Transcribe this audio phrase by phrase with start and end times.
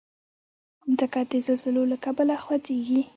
[0.89, 3.01] مځکه د زلزلو له کبله خوځېږي.